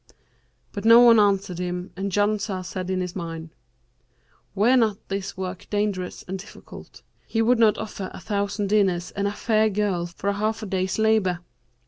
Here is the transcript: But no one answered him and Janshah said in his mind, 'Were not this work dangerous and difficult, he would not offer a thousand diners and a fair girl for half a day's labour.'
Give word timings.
But 0.71 0.83
no 0.83 0.99
one 1.01 1.19
answered 1.19 1.59
him 1.59 1.91
and 1.95 2.11
Janshah 2.11 2.65
said 2.65 2.89
in 2.89 3.01
his 3.01 3.15
mind, 3.15 3.51
'Were 4.55 4.75
not 4.75 4.97
this 5.09 5.37
work 5.37 5.67
dangerous 5.69 6.23
and 6.27 6.39
difficult, 6.39 7.03
he 7.27 7.39
would 7.39 7.59
not 7.59 7.77
offer 7.77 8.09
a 8.11 8.19
thousand 8.19 8.69
diners 8.69 9.11
and 9.11 9.27
a 9.27 9.31
fair 9.31 9.69
girl 9.69 10.07
for 10.07 10.31
half 10.31 10.63
a 10.63 10.65
day's 10.65 10.97
labour.' 10.97 11.41